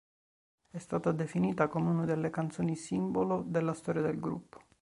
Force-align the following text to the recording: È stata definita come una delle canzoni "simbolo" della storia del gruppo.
È 0.71 0.79
stata 0.79 1.11
definita 1.11 1.67
come 1.67 1.91
una 1.91 2.05
delle 2.05 2.31
canzoni 2.31 2.75
"simbolo" 2.75 3.43
della 3.47 3.75
storia 3.75 4.01
del 4.01 4.19
gruppo. 4.19 4.63